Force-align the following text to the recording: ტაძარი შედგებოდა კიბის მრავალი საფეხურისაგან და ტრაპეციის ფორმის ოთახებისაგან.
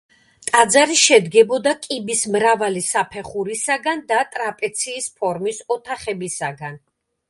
ტაძარი 0.45 0.95
შედგებოდა 1.01 1.73
კიბის 1.83 2.25
მრავალი 2.37 2.83
საფეხურისაგან 2.87 4.05
და 4.15 4.25
ტრაპეციის 4.35 5.15
ფორმის 5.23 5.67
ოთახებისაგან. 5.79 6.87